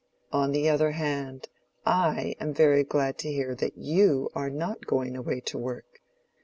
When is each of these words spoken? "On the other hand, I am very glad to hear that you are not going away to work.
"On 0.31 0.51
the 0.51 0.67
other 0.67 0.93
hand, 0.93 1.47
I 1.85 2.35
am 2.39 2.55
very 2.55 2.83
glad 2.83 3.19
to 3.19 3.31
hear 3.31 3.53
that 3.53 3.77
you 3.77 4.31
are 4.33 4.49
not 4.49 4.87
going 4.87 5.15
away 5.15 5.41
to 5.41 5.59
work. 5.59 6.01